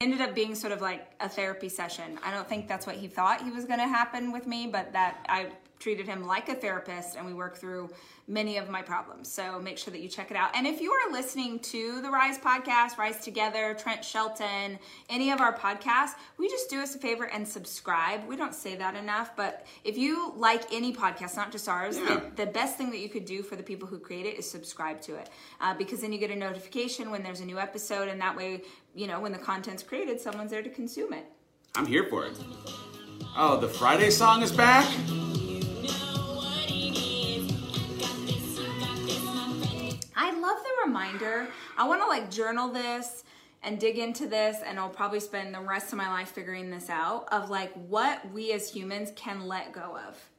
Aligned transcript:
ended 0.00 0.20
up 0.20 0.32
being 0.32 0.54
sort 0.54 0.72
of 0.72 0.80
like 0.80 1.10
a 1.18 1.28
therapy 1.28 1.68
session. 1.68 2.18
I 2.22 2.30
don't 2.30 2.48
think 2.48 2.68
that's 2.68 2.86
what 2.86 2.94
he 2.94 3.08
thought 3.08 3.42
he 3.42 3.50
was 3.50 3.64
going 3.64 3.80
to 3.80 3.88
happen 3.88 4.30
with 4.30 4.46
me, 4.46 4.68
but 4.68 4.92
that 4.92 5.26
I 5.28 5.48
treated 5.78 6.06
him 6.06 6.26
like 6.26 6.48
a 6.48 6.54
therapist 6.54 7.16
and 7.16 7.24
we 7.26 7.32
work 7.34 7.56
through 7.56 7.90
many 8.26 8.58
of 8.58 8.68
my 8.68 8.82
problems. 8.82 9.30
So 9.32 9.58
make 9.58 9.78
sure 9.78 9.90
that 9.92 10.00
you 10.00 10.08
check 10.08 10.30
it 10.30 10.36
out. 10.36 10.50
And 10.54 10.66
if 10.66 10.80
you 10.82 10.92
are 10.92 11.10
listening 11.12 11.60
to 11.60 12.02
the 12.02 12.10
Rise 12.10 12.36
podcast, 12.38 12.98
Rise 12.98 13.18
Together, 13.24 13.74
Trent 13.78 14.04
Shelton, 14.04 14.78
any 15.08 15.30
of 15.30 15.40
our 15.40 15.56
podcasts, 15.56 16.10
we 16.36 16.48
just 16.48 16.68
do 16.68 16.80
us 16.80 16.94
a 16.94 16.98
favor 16.98 17.24
and 17.24 17.46
subscribe. 17.48 18.26
We 18.28 18.36
don't 18.36 18.54
say 18.54 18.76
that 18.76 18.96
enough, 18.96 19.34
but 19.34 19.66
if 19.82 19.96
you 19.96 20.34
like 20.36 20.64
any 20.72 20.92
podcast, 20.92 21.36
not 21.36 21.50
just 21.52 21.68
ours, 21.68 21.96
Yeah. 21.96 22.20
the, 22.36 22.44
the 22.44 22.50
best 22.50 22.76
thing 22.76 22.90
that 22.90 22.98
you 22.98 23.08
could 23.08 23.24
do 23.24 23.42
for 23.42 23.56
the 23.56 23.62
people 23.62 23.88
who 23.88 23.98
create 23.98 24.26
it 24.26 24.38
is 24.38 24.50
subscribe 24.50 25.00
to 25.02 25.14
it 25.14 25.30
uh, 25.60 25.72
because 25.74 26.00
then 26.02 26.12
you 26.12 26.18
get 26.18 26.30
a 26.30 26.36
notification 26.36 27.10
when 27.10 27.22
there's 27.22 27.40
a 27.40 27.46
new 27.46 27.58
episode, 27.58 28.08
and 28.08 28.20
that 28.20 28.36
way, 28.36 28.62
you 28.94 29.06
know, 29.06 29.20
when 29.20 29.32
the 29.32 29.38
content's 29.38 29.82
created, 29.82 30.20
someone's 30.20 30.50
there 30.50 30.62
to 30.62 30.70
consume 30.70 31.12
it. 31.14 31.24
I'm 31.76 31.86
here 31.86 32.04
for 32.10 32.26
it. 32.26 32.32
Oh, 33.36 33.58
the 33.58 33.68
Friday 33.68 34.10
song 34.10 34.42
is 34.42 34.52
back? 34.52 34.86
Reminder. 40.84 41.48
I 41.76 41.86
want 41.86 42.02
to 42.02 42.06
like 42.06 42.30
journal 42.30 42.68
this 42.68 43.24
and 43.62 43.78
dig 43.78 43.98
into 43.98 44.26
this, 44.26 44.58
and 44.64 44.78
I'll 44.78 44.88
probably 44.88 45.20
spend 45.20 45.54
the 45.54 45.60
rest 45.60 45.92
of 45.92 45.98
my 45.98 46.08
life 46.08 46.30
figuring 46.30 46.70
this 46.70 46.88
out 46.88 47.28
of 47.32 47.50
like 47.50 47.72
what 47.74 48.30
we 48.32 48.52
as 48.52 48.70
humans 48.70 49.12
can 49.16 49.46
let 49.46 49.72
go 49.72 49.98
of. 50.06 50.30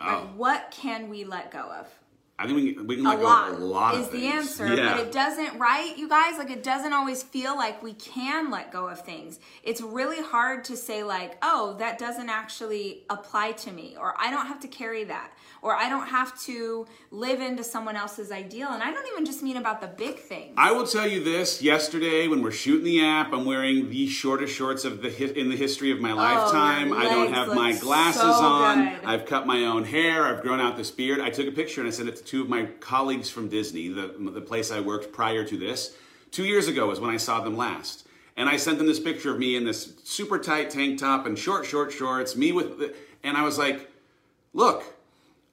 Oh, 0.00 0.06
Like, 0.06 0.36
what 0.36 0.70
can 0.70 1.08
we 1.08 1.24
let 1.24 1.50
go 1.50 1.60
of? 1.60 1.88
I 2.36 2.46
think 2.46 2.56
we 2.56 2.74
can, 2.74 2.86
we 2.88 2.96
can 2.96 3.06
a 3.06 3.10
let 3.10 3.18
go 3.20 3.24
lot, 3.24 3.50
of 3.52 3.60
a 3.60 3.64
lot 3.64 3.94
is 3.94 4.08
the 4.08 4.26
answer 4.26 4.74
Yeah. 4.74 4.94
but 4.94 5.06
it 5.06 5.12
doesn't 5.12 5.56
right 5.58 5.96
you 5.96 6.08
guys 6.08 6.36
like 6.36 6.50
it 6.50 6.64
doesn't 6.64 6.92
always 6.92 7.22
feel 7.22 7.56
like 7.56 7.80
we 7.82 7.92
can 7.92 8.50
let 8.50 8.72
go 8.72 8.88
of 8.88 9.00
things 9.02 9.38
it's 9.62 9.80
really 9.80 10.20
hard 10.20 10.64
to 10.64 10.76
say 10.76 11.04
like 11.04 11.38
oh 11.42 11.76
that 11.78 11.96
doesn't 11.98 12.28
actually 12.28 13.04
apply 13.08 13.52
to 13.52 13.70
me 13.70 13.96
or 13.98 14.14
i 14.18 14.32
don't 14.32 14.46
have 14.46 14.58
to 14.60 14.68
carry 14.68 15.04
that 15.04 15.30
or 15.62 15.76
i 15.76 15.88
don't 15.88 16.08
have 16.08 16.36
to 16.42 16.86
live 17.12 17.40
into 17.40 17.62
someone 17.62 17.94
else's 17.94 18.32
ideal 18.32 18.68
and 18.70 18.82
i 18.82 18.90
don't 18.90 19.06
even 19.12 19.24
just 19.24 19.40
mean 19.42 19.56
about 19.56 19.80
the 19.80 19.86
big 19.86 20.18
things 20.18 20.54
I 20.56 20.72
will 20.72 20.86
tell 20.86 21.06
you 21.06 21.22
this: 21.22 21.62
yesterday, 21.62 22.28
when 22.28 22.42
we're 22.42 22.52
shooting 22.52 22.84
the 22.84 23.04
app, 23.04 23.32
I'm 23.32 23.44
wearing 23.44 23.90
the 23.90 24.06
shortest 24.06 24.54
shorts 24.54 24.84
of 24.84 25.02
the 25.02 25.10
hi- 25.10 25.34
in 25.34 25.50
the 25.50 25.56
history 25.56 25.90
of 25.90 26.00
my 26.00 26.12
oh, 26.12 26.16
lifetime. 26.16 26.88
your 26.88 26.98
I 26.98 27.04
don't 27.04 27.32
have 27.32 27.48
my 27.48 27.72
glasses 27.72 28.22
so 28.22 28.28
on. 28.30 28.78
I've 29.04 29.26
cut 29.26 29.46
my 29.46 29.64
own 29.64 29.84
hair. 29.84 30.24
I've 30.24 30.42
grown 30.42 30.60
out 30.60 30.76
this 30.76 30.90
beard. 30.90 31.20
I 31.20 31.30
took 31.30 31.46
a 31.46 31.52
picture 31.52 31.80
and 31.80 31.88
I 31.88 31.90
sent 31.90 32.08
it 32.08 32.16
to 32.16 32.23
two 32.24 32.42
of 32.42 32.48
my 32.48 32.66
colleagues 32.80 33.30
from 33.30 33.48
Disney, 33.48 33.88
the 33.88 34.14
the 34.18 34.40
place 34.40 34.70
I 34.70 34.80
worked 34.80 35.12
prior 35.12 35.44
to 35.44 35.56
this. 35.56 35.96
Two 36.30 36.44
years 36.44 36.66
ago 36.66 36.88
was 36.88 36.98
when 36.98 37.10
I 37.10 37.16
saw 37.16 37.40
them 37.40 37.56
last. 37.56 38.06
And 38.36 38.48
I 38.48 38.56
sent 38.56 38.78
them 38.78 38.88
this 38.88 38.98
picture 38.98 39.32
of 39.32 39.38
me 39.38 39.54
in 39.56 39.64
this 39.64 39.94
super 40.02 40.38
tight 40.38 40.70
tank 40.70 40.98
top 40.98 41.26
and 41.26 41.38
short, 41.38 41.64
short 41.64 41.92
shorts, 41.92 42.34
me 42.34 42.50
with, 42.50 42.78
the, 42.78 42.94
and 43.22 43.36
I 43.36 43.44
was 43.44 43.58
like, 43.58 43.88
look, 44.52 44.84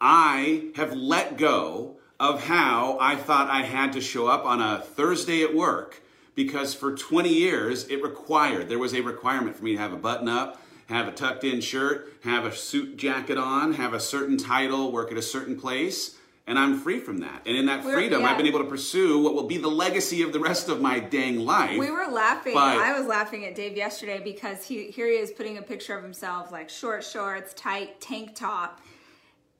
I 0.00 0.66
have 0.76 0.92
let 0.92 1.38
go 1.38 1.96
of 2.20 2.44
how 2.44 2.98
I 3.00 3.16
thought 3.16 3.48
I 3.48 3.62
had 3.62 3.92
to 3.94 4.00
show 4.00 4.26
up 4.26 4.44
on 4.44 4.60
a 4.60 4.80
Thursday 4.80 5.42
at 5.42 5.54
work 5.54 6.02
because 6.34 6.74
for 6.74 6.94
20 6.94 7.32
years 7.32 7.88
it 7.88 8.02
required, 8.02 8.68
there 8.68 8.78
was 8.78 8.94
a 8.94 9.00
requirement 9.00 9.56
for 9.56 9.64
me 9.64 9.72
to 9.72 9.78
have 9.78 9.92
a 9.94 9.98
button 9.98 10.28
up, 10.28 10.60
have 10.88 11.08
a 11.08 11.12
tucked 11.12 11.44
in 11.44 11.60
shirt, 11.60 12.12
have 12.24 12.44
a 12.44 12.54
suit 12.54 12.96
jacket 12.96 13.38
on, 13.38 13.74
have 13.74 13.94
a 13.94 14.00
certain 14.00 14.36
title, 14.36 14.92
work 14.92 15.10
at 15.10 15.18
a 15.18 15.22
certain 15.22 15.58
place. 15.58 16.16
And 16.48 16.58
I'm 16.60 16.78
free 16.78 17.00
from 17.00 17.18
that. 17.18 17.42
And 17.44 17.56
in 17.56 17.66
that 17.66 17.82
We're- 17.82 17.96
freedom, 17.96 18.22
yeah. 18.22 18.30
I've 18.30 18.36
been 18.36 18.46
able 18.46 18.60
to 18.60 18.66
pursue 18.66 19.18
what 19.20 19.34
will 19.34 19.48
be 19.48 19.56
the 19.58 19.68
legacy 19.68 20.22
of 20.22 20.32
the 20.32 20.38
rest 20.38 20.68
of 20.68 20.80
my 20.80 21.00
dang 21.00 21.40
life. 21.40 21.76
we 21.76 21.90
were 21.90 22.06
laughing. 22.06 22.54
But- 22.54 22.78
I 22.78 22.96
was 22.96 23.06
laughing 23.06 23.44
at 23.44 23.54
Dave 23.56 23.76
yesterday 23.76 24.20
because 24.22 24.64
he 24.64 24.84
here 24.90 25.08
he 25.08 25.14
is 25.16 25.32
putting 25.32 25.58
a 25.58 25.62
picture 25.62 25.96
of 25.96 26.04
himself 26.04 26.52
like 26.52 26.70
short 26.70 27.02
shorts, 27.02 27.52
tight 27.54 28.00
tank 28.00 28.36
top, 28.36 28.80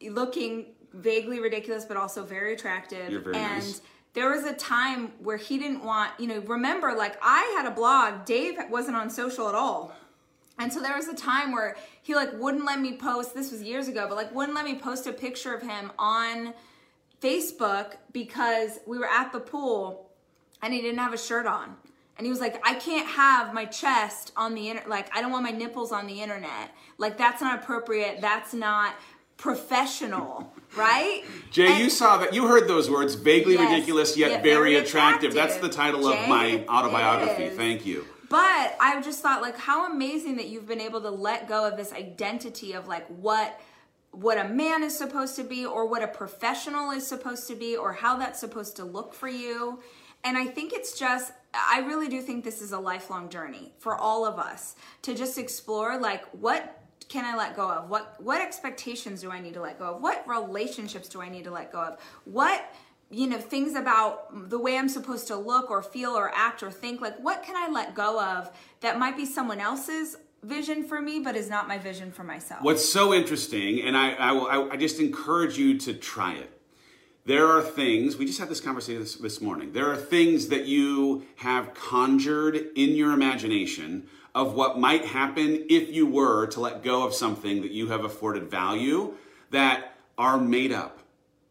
looking 0.01 0.67
vaguely 0.93 1.41
ridiculous 1.41 1.85
but 1.85 1.97
also 1.97 2.25
very 2.25 2.55
attractive. 2.55 3.11
You're 3.11 3.21
very 3.21 3.37
and 3.37 3.65
nice. 3.65 3.83
there 4.15 4.31
was 4.31 4.45
a 4.45 4.55
time 4.55 5.13
where 5.19 5.37
he 5.37 5.59
didn't 5.59 5.85
want, 5.85 6.13
you 6.21 6.29
know, 6.29 6.39
remember 6.41 6.95
like 6.95 7.17
I 7.21 7.53
had 7.57 7.67
a 7.67 7.75
blog, 7.75 8.25
Dave 8.25 8.55
wasn't 8.71 8.97
on 8.97 9.11
social 9.11 9.49
at 9.49 9.55
all. 9.57 9.93
And 10.59 10.73
so 10.73 10.81
there 10.81 10.97
was 10.97 11.07
a 11.09 11.15
time 11.15 11.53
where 11.53 11.77
he 12.01 12.15
like 12.15 12.33
wouldn't 12.35 12.65
let 12.65 12.81
me 12.81 12.97
post, 12.97 13.35
this 13.35 13.51
was 13.51 13.61
years 13.63 13.89
ago, 13.89 14.07
but 14.09 14.15
like 14.17 14.33
wouldn't 14.35 14.55
let 14.55 14.65
me 14.65 14.77
post 14.79 15.07
a 15.09 15.13
picture 15.13 15.53
of 15.53 15.63
him 15.63 15.91
on 15.99 16.55
Facebook 17.27 17.95
because 18.13 18.79
we 18.87 18.99
were 18.99 19.09
at 19.09 19.33
the 19.33 19.41
pool 19.41 20.11
and 20.63 20.73
he 20.73 20.81
didn't 20.81 20.99
have 20.99 21.13
a 21.13 21.19
shirt 21.19 21.47
on. 21.47 21.77
And 22.17 22.25
he 22.25 22.31
was 22.31 22.41
like, 22.41 22.67
I 22.67 22.75
can't 22.75 23.07
have 23.09 23.53
my 23.53 23.67
chest 23.67 24.33
on 24.37 24.55
the 24.55 24.71
internet. 24.71 24.89
Like, 24.89 25.15
I 25.15 25.21
don't 25.21 25.31
want 25.33 25.45
my 25.45 25.51
nipples 25.51 25.93
on 25.93 26.07
the 26.07 26.23
internet. 26.23 26.71
Like, 26.97 27.19
that's 27.19 27.43
not 27.43 27.63
appropriate. 27.63 28.23
That's 28.23 28.55
not 28.55 28.95
professional, 29.37 30.51
right? 30.77 31.25
Jay, 31.51 31.67
And- 31.67 31.79
you 31.79 31.91
saw 31.91 32.17
that. 32.19 32.33
You 32.33 32.47
heard 32.47 32.69
those 32.69 32.91
words. 32.91 33.15
Vaguely 33.15 33.55
Yes, 33.55 33.71
ridiculous, 33.71 34.17
yet 34.17 34.31
yet 34.31 34.43
very, 34.43 34.73
very 34.73 34.75
attractive. 34.77 35.35
That's 35.35 35.59
the 35.59 35.69
title 35.69 36.07
of 36.07 36.27
my 36.27 36.65
autobiography. 36.69 37.45
is. 37.45 37.57
Thank 37.57 37.85
you. 37.85 38.07
But 38.29 38.77
I 38.81 39.01
just 39.05 39.21
thought 39.23 39.41
like 39.43 39.57
how 39.57 39.93
amazing 39.93 40.37
that 40.37 40.49
you've 40.49 40.67
been 40.67 40.81
able 40.81 41.01
to 41.03 41.11
let 41.11 41.47
go 41.47 41.65
of 41.65 41.77
this 41.77 41.93
identity 41.93 42.73
of 42.73 42.89
like 42.89 43.07
what 43.09 43.61
what 44.17 44.39
a 44.39 44.49
man 44.49 44.83
is 44.83 44.97
supposed 44.97 45.37
to 45.37 45.45
be 45.45 45.67
or 45.67 45.87
what 45.87 46.03
a 46.03 46.09
professional 46.09 46.91
is 46.91 47.07
supposed 47.07 47.47
to 47.49 47.55
be 47.55 47.77
or 47.77 47.93
how 47.93 48.17
that's 48.17 48.41
supposed 48.41 48.77
to 48.77 48.85
look 48.85 49.13
for 49.13 49.29
you. 49.29 49.79
And 50.25 50.39
I 50.39 50.47
think 50.47 50.73
it's 50.73 50.99
just 50.99 51.33
I 51.55 51.81
really 51.81 52.09
do 52.09 52.23
think 52.23 52.43
this 52.43 52.63
is 52.63 52.73
a 52.73 52.79
lifelong 52.79 53.29
journey 53.29 53.73
for 53.79 53.95
all 53.95 54.25
of 54.25 54.39
us 54.39 54.75
to 55.03 55.15
just 55.15 55.37
explore 55.37 55.99
like 55.99 56.25
what 56.33 56.83
can 57.09 57.25
I 57.27 57.37
let 57.37 57.55
go 57.57 57.71
of? 57.71 57.91
What 57.91 58.17
what 58.19 58.41
expectations 58.41 59.21
do 59.21 59.31
I 59.31 59.39
need 59.39 59.53
to 59.55 59.61
let 59.61 59.79
go 59.79 59.95
of? 59.95 60.03
What 60.03 60.27
relationships 60.27 61.09
do 61.09 61.21
I 61.21 61.29
need 61.29 61.45
to 61.45 61.51
let 61.51 61.71
go 61.71 61.81
of? 61.81 62.01
What 62.25 62.75
you 63.11 63.27
know 63.27 63.39
things 63.39 63.77
about 63.77 64.51
the 64.51 64.59
way 64.59 64.77
i'm 64.77 64.89
supposed 64.89 65.29
to 65.29 65.37
look 65.37 65.71
or 65.71 65.81
feel 65.81 66.11
or 66.11 66.33
act 66.35 66.65
or 66.65 66.73
think 66.73 67.01
like 67.01 67.17
what 67.19 67.45
can 67.45 67.55
i 67.55 67.73
let 67.73 67.95
go 67.95 68.21
of 68.21 68.51
that 68.81 68.99
might 68.99 69.17
be 69.17 69.25
someone 69.25 69.61
else's 69.61 70.17
vision 70.47 70.85
for 70.85 71.01
me 71.01 71.21
but 71.21 71.37
is 71.37 71.51
not 71.51 71.69
my 71.69 71.79
vision 71.79 72.11
for 72.13 72.25
myself 72.25 72.63
What's 72.63 72.89
so 72.89 73.13
interesting, 73.13 73.81
and 73.83 73.97
I, 73.97 74.13
I, 74.13 74.33
will, 74.33 74.47
I, 74.47 74.75
I 74.75 74.77
just 74.77 75.01
encourage 75.01 75.59
you 75.59 75.79
to 75.79 75.95
try 75.95 76.35
it. 76.35 76.51
There 77.25 77.49
are 77.49 77.61
things, 77.63 78.17
we 78.17 78.27
just 78.27 78.39
had 78.39 78.49
this 78.49 78.61
conversation 78.61 79.01
this, 79.01 79.17
this 79.17 79.41
morning. 79.41 79.73
There 79.73 79.91
are 79.91 79.97
things 79.97 80.49
that 80.49 80.67
you 80.67 81.27
have 81.37 81.75
conjured 81.75 82.57
in 82.77 82.91
your 82.91 83.13
imagination 83.13 84.07
of 84.35 84.55
what 84.55 84.79
might 84.79 85.05
happen 85.05 85.65
if 85.69 85.93
you 85.93 86.07
were 86.07 86.47
to 86.49 86.61
let 86.61 86.85
go 86.85 87.05
of 87.05 87.15
something 87.15 87.63
that 87.63 87.73
you 87.73 87.89
have 87.89 88.05
afforded 88.05 88.51
value 88.51 89.15
that 89.51 89.95
are 90.17 90.39
made 90.39 90.73
up. 90.73 91.01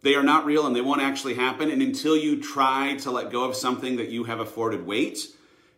They 0.01 0.15
are 0.15 0.23
not 0.23 0.45
real 0.45 0.65
and 0.65 0.75
they 0.75 0.81
won't 0.81 1.01
actually 1.01 1.33
happen. 1.33 1.69
And 1.71 1.81
until 1.81 2.15
you 2.15 2.41
try 2.41 2.95
to 2.97 3.11
let 3.11 3.31
go 3.31 3.43
of 3.43 3.55
something 3.55 3.97
that 3.97 4.09
you 4.09 4.25
have 4.25 4.39
afforded 4.39 4.85
weight, 4.85 5.27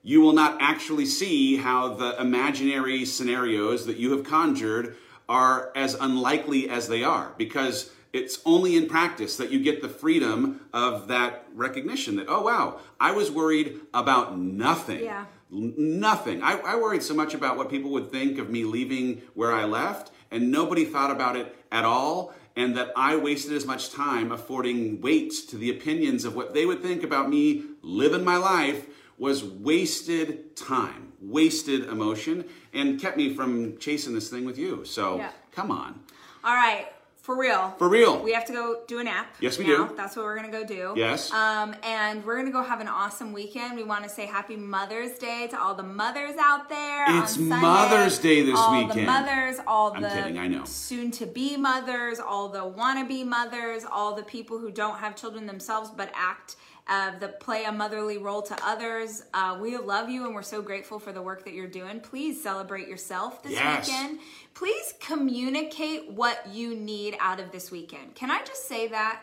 you 0.08 0.22
will 0.22 0.32
not 0.32 0.56
actually 0.62 1.06
see 1.06 1.58
how 1.58 1.90
the 1.90 2.16
imaginary 2.22 3.04
scenarios 3.04 3.86
that 3.88 3.98
you 3.98 4.12
have 4.12 4.24
conjured 4.24 4.96
are 5.28 5.70
as 5.76 5.96
unlikely 5.96 6.70
as 6.70 6.88
they 6.88 7.04
are 7.04 7.34
because 7.38 7.92
it's 8.14 8.40
only 8.46 8.78
in 8.78 8.88
practice 8.88 9.36
that 9.36 9.52
you 9.52 9.62
get 9.62 9.82
the 9.82 9.90
freedom 9.90 10.62
of 10.72 11.10
that 11.10 11.46
recognition 11.54 12.16
that, 12.16 12.28
oh, 12.30 12.42
wow, 12.42 12.80
I 13.02 13.12
was 13.12 13.30
worried 13.30 13.82
about 13.94 14.38
nothing. 14.38 15.04
Yeah. 15.04 15.26
Nothing. 15.50 16.42
I, 16.42 16.54
I 16.54 16.76
worried 16.78 17.04
so 17.04 17.14
much 17.14 17.34
about 17.34 17.58
what 17.58 17.70
people 17.70 17.92
would 17.92 18.10
think 18.10 18.38
of 18.38 18.50
me 18.50 18.64
leaving 18.64 19.24
where 19.34 19.52
I 19.52 19.66
left, 19.66 20.12
and 20.32 20.50
nobody 20.50 20.86
thought 20.86 21.12
about 21.12 21.36
it 21.36 21.54
at 21.70 21.84
all. 21.84 22.34
And 22.56 22.76
that 22.76 22.92
I 22.96 23.18
wasted 23.18 23.52
as 23.52 23.68
much 23.68 23.92
time 23.92 24.32
affording 24.32 25.00
weight 25.00 25.32
to 25.50 25.58
the 25.58 25.70
opinions 25.70 26.26
of 26.26 26.36
what 26.36 26.56
they 26.56 26.66
would 26.66 26.82
think 26.82 27.04
about 27.04 27.30
me 27.30 27.66
living 27.84 28.24
my 28.24 28.38
life 28.38 28.88
was 29.18 29.44
wasted 29.44 30.56
time, 30.56 31.12
wasted 31.22 31.86
emotion, 31.86 32.46
and 32.74 33.00
kept 33.00 33.18
me 33.18 33.34
from 33.34 33.78
chasing 33.78 34.14
this 34.14 34.30
thing 34.30 34.46
with 34.46 34.58
you. 34.58 34.86
So 34.86 35.18
Yeah. 35.18 35.32
come 35.52 35.72
on. 35.72 36.00
all 36.44 36.54
right 36.56 36.88
for 37.24 37.36
real 37.36 37.76
For 37.78 37.90
real. 37.90 38.20
we 38.24 38.32
have 38.32 38.46
to 38.46 38.54
go 38.54 38.82
do 38.88 39.00
an 39.00 39.08
app 39.08 39.36
Yes, 39.42 39.58
we 39.58 39.68
now. 39.68 39.88
do. 39.88 39.96
that's 39.98 40.16
what 40.16 40.24
we're 40.24 40.36
gonna 40.38 40.52
go 40.52 40.64
do 40.64 40.94
Yes. 40.96 41.34
um 41.34 41.76
and 41.84 42.24
we're 42.24 42.38
gonna 42.38 42.52
go 42.52 42.62
have 42.64 42.80
an 42.80 42.88
awesome 42.88 43.34
weekend 43.34 43.76
we 43.76 43.84
want 43.84 44.04
to 44.06 44.10
say 44.10 44.26
happy 44.28 44.56
mother's 44.56 45.18
day 45.18 45.48
to 45.48 45.60
all 45.60 45.76
the 45.76 45.84
mothers 45.84 46.36
out 46.40 46.70
there 46.70 47.06
It's 47.22 47.34
Sunday. 47.34 47.56
Mother's 47.58 48.18
Day 48.20 48.44
this 48.44 48.58
all 48.58 48.80
the 48.80 48.86
weekend. 48.88 49.08
mothers 49.08 49.58
all 49.68 49.92
I'm 49.94 50.04
the 50.04 50.10
kidding, 50.10 50.38
I 50.38 50.48
know. 50.48 50.64
soon 50.64 51.12
to 51.12 51.26
be 51.26 51.58
mothers, 51.58 52.20
all 52.20 52.48
the 52.48 52.60
wannabe 52.60 53.26
mothers, 53.26 53.84
all 53.84 54.16
the 54.16 54.24
people 54.24 54.60
who 54.60 54.72
don't 54.72 55.00
have 55.00 55.16
children 55.18 55.48
themselves 55.48 55.90
but 55.90 56.10
act 56.14 56.56
uh, 56.90 57.18
the 57.20 57.28
play 57.28 57.66
a 57.66 57.72
motherly 57.72 58.18
role 58.18 58.42
to 58.42 58.56
others. 58.66 59.24
Uh, 59.34 59.58
we 59.62 59.76
love 59.78 60.10
you 60.10 60.26
and 60.26 60.34
we're 60.34 60.42
so 60.42 60.62
grateful 60.62 61.00
for 61.00 61.12
the 61.12 61.22
work 61.22 61.44
that 61.46 61.54
you're 61.54 61.68
doing. 61.68 62.00
Please 62.00 62.42
celebrate 62.42 62.88
yourself 62.88 63.44
this 63.44 63.54
Yes. 63.54 63.88
weekend. 63.88 64.20
Please 64.54 64.94
communicate 65.00 66.10
what 66.12 66.48
you 66.52 66.76
need 66.76 67.18
out 67.20 67.40
of 67.40 67.52
this 67.52 67.72
weekend. 67.72 68.16
Can 68.16 68.32
I 68.32 68.44
just 68.44 68.68
say 68.68 68.88
that? 68.88 69.22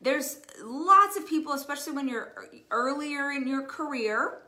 There's 0.00 0.38
lots 0.64 1.16
of 1.16 1.28
people, 1.28 1.52
especially 1.52 1.92
when 1.92 2.08
you're 2.08 2.32
earlier 2.70 3.30
in 3.30 3.46
your 3.46 3.62
career, 3.62 4.38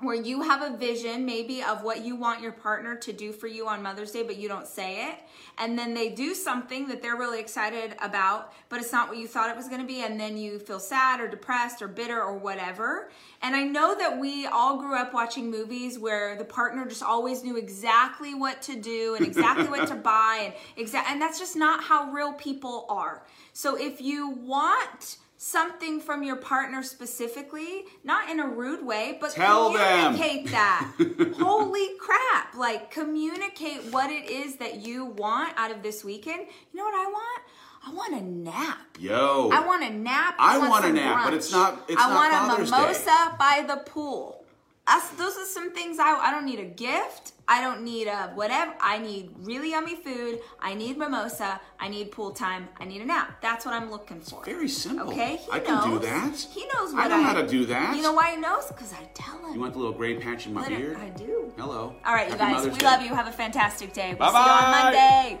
where 0.00 0.14
you 0.14 0.42
have 0.42 0.60
a 0.60 0.76
vision 0.76 1.24
maybe 1.24 1.62
of 1.62 1.82
what 1.82 2.04
you 2.04 2.16
want 2.16 2.42
your 2.42 2.52
partner 2.52 2.96
to 2.96 3.12
do 3.14 3.32
for 3.32 3.46
you 3.46 3.66
on 3.66 3.82
Mother's 3.82 4.10
Day, 4.10 4.22
but 4.22 4.36
you 4.36 4.46
don't 4.46 4.66
say 4.66 5.08
it. 5.08 5.16
And 5.56 5.78
then 5.78 5.94
they 5.94 6.10
do 6.10 6.34
something 6.34 6.86
that 6.88 7.00
they're 7.00 7.16
really 7.16 7.40
excited 7.40 7.96
about, 8.02 8.52
but 8.68 8.78
it's 8.78 8.92
not 8.92 9.08
what 9.08 9.16
you 9.16 9.26
thought 9.26 9.48
it 9.48 9.56
was 9.56 9.68
going 9.68 9.80
to 9.80 9.86
be. 9.86 10.02
And 10.02 10.20
then 10.20 10.36
you 10.36 10.58
feel 10.58 10.80
sad 10.80 11.18
or 11.18 11.28
depressed 11.28 11.80
or 11.80 11.88
bitter 11.88 12.22
or 12.22 12.36
whatever. 12.36 13.10
And 13.40 13.56
I 13.56 13.62
know 13.62 13.94
that 13.94 14.18
we 14.18 14.46
all 14.46 14.76
grew 14.76 14.96
up 14.96 15.14
watching 15.14 15.50
movies 15.50 15.98
where 15.98 16.36
the 16.36 16.44
partner 16.44 16.84
just 16.86 17.02
always 17.02 17.42
knew 17.42 17.56
exactly 17.56 18.34
what 18.34 18.60
to 18.62 18.76
do 18.76 19.14
and 19.14 19.26
exactly 19.26 19.68
what 19.68 19.88
to 19.88 19.94
buy 20.06 20.42
and 20.44 20.54
exact 20.76 21.10
and 21.10 21.20
that's 21.20 21.38
just 21.38 21.56
not 21.56 21.82
how 21.82 22.10
real 22.10 22.34
people 22.34 22.84
are. 22.90 23.22
So 23.54 23.76
if 23.76 24.02
you 24.02 24.28
want 24.28 25.16
something 25.36 26.00
from 26.00 26.22
your 26.22 26.36
partner 26.36 26.82
specifically, 26.82 27.84
not 28.04 28.30
in 28.30 28.40
a 28.40 28.46
rude 28.46 28.84
way, 28.84 29.18
but 29.20 29.30
Tell 29.32 29.72
them. 29.72 30.14
communicate 30.14 30.50
that. 30.50 30.92
Holy 31.38 31.88
crap. 31.98 32.54
Like 32.54 32.90
communicate 32.90 33.84
what 33.92 34.10
it 34.10 34.30
is 34.30 34.56
that 34.56 34.86
you 34.86 35.04
want 35.04 35.52
out 35.56 35.70
of 35.70 35.82
this 35.82 36.04
weekend. 36.04 36.46
You 36.72 36.78
know 36.78 36.84
what 36.84 36.94
I 36.94 37.06
want? 37.10 37.42
I 37.88 37.92
want 37.94 38.14
a 38.14 38.24
nap. 38.24 38.78
Yo. 38.98 39.50
I 39.52 39.64
want 39.64 39.84
a 39.84 39.90
nap. 39.90 40.34
I 40.38 40.58
want 40.58 40.70
want 40.70 40.84
a 40.86 40.92
nap, 40.92 41.24
but 41.24 41.34
it's 41.34 41.52
not- 41.52 41.84
it's 41.88 41.96
not 41.96 42.10
I 42.10 42.28
not 42.30 42.48
want 42.58 42.68
Father's 42.68 42.70
a 42.70 42.72
Day. 42.72 42.80
mimosa 42.80 43.36
by 43.38 43.64
the 43.66 43.76
pool. 43.88 44.44
That's, 44.86 45.08
those 45.10 45.36
are 45.36 45.44
some 45.44 45.72
things 45.72 45.98
I, 45.98 46.14
I 46.16 46.30
don't 46.30 46.44
need 46.46 46.60
a 46.60 46.64
gift. 46.64 47.32
I 47.48 47.60
don't 47.60 47.82
need 47.82 48.06
a 48.08 48.32
whatever. 48.34 48.74
I 48.80 48.98
need 48.98 49.30
really 49.40 49.70
yummy 49.70 49.96
food. 49.96 50.40
I 50.60 50.74
need 50.74 50.96
mimosa. 50.98 51.60
I 51.78 51.88
need 51.88 52.10
pool 52.10 52.30
time. 52.32 52.68
I 52.78 52.84
need 52.84 53.02
a 53.02 53.04
nap. 53.04 53.40
That's 53.40 53.64
what 53.64 53.74
I'm 53.74 53.90
looking 53.90 54.20
for. 54.20 54.44
Very 54.44 54.68
simple. 54.68 55.08
Okay, 55.10 55.36
he 55.36 55.50
I 55.52 55.58
knows. 55.58 55.66
can 55.84 55.90
do 55.90 55.98
that. 56.00 56.36
He 56.52 56.66
knows 56.74 56.92
I 56.92 56.96
what 56.96 57.08
know 57.08 57.22
how 57.22 57.34
to 57.34 57.46
do 57.46 57.66
that. 57.66 57.96
You 57.96 58.02
know 58.02 58.12
why 58.12 58.32
he 58.32 58.36
knows? 58.36 58.66
Because 58.66 58.92
I 58.92 59.04
tell 59.14 59.38
him. 59.44 59.54
You 59.54 59.60
want 59.60 59.72
the 59.74 59.78
little 59.78 59.94
gray 59.94 60.16
patch 60.16 60.46
in 60.46 60.54
my 60.54 60.62
Literally, 60.62 60.82
beard? 60.84 60.96
I 60.98 61.08
do. 61.10 61.52
Hello. 61.56 61.94
All 62.04 62.14
right, 62.14 62.28
you 62.30 62.36
guys. 62.36 62.52
Mother's 62.54 62.72
we 62.72 62.78
Day. 62.78 62.86
love 62.86 63.02
you. 63.02 63.14
Have 63.14 63.28
a 63.28 63.32
fantastic 63.32 63.92
day. 63.92 64.16
We'll 64.18 64.32
Bye-bye. 64.32 64.44
see 64.44 64.50
you 64.50 64.56
on 64.56 64.70
Monday. 64.84 65.40